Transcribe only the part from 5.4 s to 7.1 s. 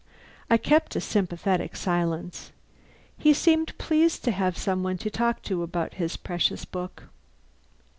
to about his precious book.